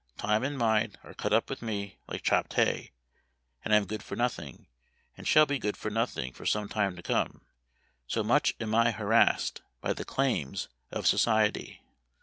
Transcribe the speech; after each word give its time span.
Time 0.17 0.43
and 0.43 0.57
mind 0.57 0.97
are 1.03 1.13
cut 1.13 1.31
up 1.31 1.47
with 1.47 1.61
me 1.61 1.99
like 2.07 2.23
chopped 2.23 2.55
hay, 2.55 2.89
and 3.63 3.71
I 3.71 3.77
am 3.77 3.85
good 3.85 4.01
for 4.01 4.15
nothing, 4.15 4.65
and 5.15 5.27
shall 5.27 5.45
be 5.45 5.59
good 5.59 5.77
for 5.77 5.91
nothing 5.91 6.33
for 6.33 6.43
some 6.43 6.67
time 6.67 6.95
to 6.95 7.03
come, 7.03 7.41
so 8.07 8.23
much 8.23 8.55
am 8.59 8.73
I 8.73 8.89
harassed 8.89 9.61
by 9.79 9.93
the 9.93 10.03
claims 10.03 10.69
of 10.89 11.05
society." 11.05 11.83